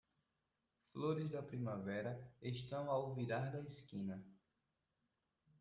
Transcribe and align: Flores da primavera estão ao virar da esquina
Flores 0.93 1.29
da 1.29 1.43
primavera 1.43 2.19
estão 2.41 2.89
ao 2.89 3.13
virar 3.13 3.51
da 3.51 3.61
esquina 3.61 4.19